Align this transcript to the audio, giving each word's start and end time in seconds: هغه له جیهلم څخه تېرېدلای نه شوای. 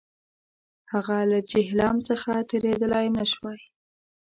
هغه 0.91 1.17
له 1.31 1.39
جیهلم 1.49 1.95
څخه 2.09 2.31
تېرېدلای 2.49 3.07
نه 3.17 3.23
شوای. 3.31 3.59